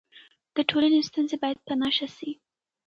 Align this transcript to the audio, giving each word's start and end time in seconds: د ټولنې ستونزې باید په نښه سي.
د 0.55 0.57
ټولنې 0.69 0.99
ستونزې 1.09 1.37
باید 1.43 1.57
په 1.67 1.73
نښه 1.81 2.07
سي. 2.17 2.31